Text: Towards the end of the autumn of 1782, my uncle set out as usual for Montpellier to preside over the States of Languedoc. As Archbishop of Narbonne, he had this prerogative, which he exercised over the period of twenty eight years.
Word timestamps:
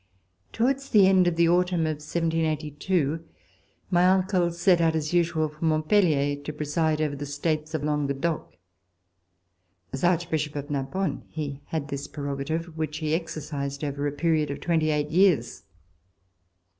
Towards 0.51 0.89
the 0.89 1.05
end 1.05 1.27
of 1.27 1.35
the 1.35 1.47
autumn 1.47 1.81
of 1.85 1.97
1782, 2.01 3.23
my 3.91 4.07
uncle 4.09 4.49
set 4.51 4.81
out 4.81 4.95
as 4.95 5.13
usual 5.13 5.47
for 5.47 5.63
Montpellier 5.63 6.37
to 6.41 6.51
preside 6.51 6.99
over 6.99 7.15
the 7.15 7.27
States 7.27 7.75
of 7.75 7.83
Languedoc. 7.83 8.55
As 9.93 10.03
Archbishop 10.03 10.55
of 10.55 10.71
Narbonne, 10.71 11.21
he 11.27 11.61
had 11.65 11.89
this 11.89 12.07
prerogative, 12.07 12.75
which 12.75 12.97
he 12.97 13.13
exercised 13.13 13.83
over 13.83 14.09
the 14.09 14.17
period 14.17 14.49
of 14.49 14.59
twenty 14.59 14.89
eight 14.89 15.11
years. 15.11 15.65